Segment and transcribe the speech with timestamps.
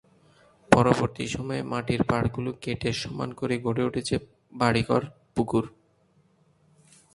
[0.71, 4.15] পরবর্তী সময়ে মাটির পাড়গুলো কেটে সমান করে গড়ে উঠেছে
[4.53, 5.01] বাড়ি-ঘর,
[5.35, 5.65] পুকুর।